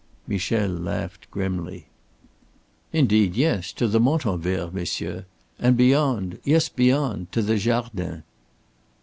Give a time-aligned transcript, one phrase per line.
[0.25, 1.85] Michel laughed grimly.
[2.91, 5.25] "Indeed, yes, to the Montanvert, monsieur.
[5.59, 8.23] And beyond yes, beyond, to the Jardin."